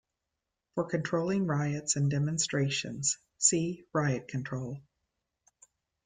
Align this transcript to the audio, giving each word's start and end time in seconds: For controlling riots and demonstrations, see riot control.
For 0.73 0.85
controlling 0.85 1.45
riots 1.45 1.95
and 1.95 2.09
demonstrations, 2.09 3.19
see 3.37 3.85
riot 3.93 4.27
control. 4.27 4.81